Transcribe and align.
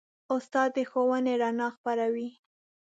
استاد 0.35 0.69
د 0.75 0.77
ښوونې 0.89 1.33
رڼا 1.41 1.67
خپروي. 1.75 2.29